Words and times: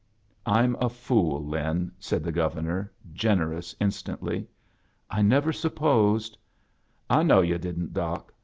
"I'm 0.47 0.75
a 0.81 0.89
fool, 0.89 1.45
Lin," 1.45 1.91
said 1.99 2.23
the 2.23 2.31
Governor, 2.31 2.91
generous 3.13 3.75
instantly. 3.79 4.47
"I 5.11 5.21
never 5.21 5.53
supposed 5.53 6.39
—""I 7.11 7.21
know 7.21 7.41
yu' 7.41 7.59
didn't. 7.59 7.93
Doc. 7.93 8.33